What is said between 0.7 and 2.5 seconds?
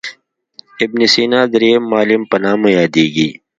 ابن سینا درېم معلم په